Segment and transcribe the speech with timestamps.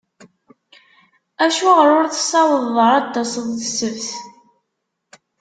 [1.45, 4.09] Acuɣer ur tessawḍeḍ ara ad d-taseḍ d ssebt?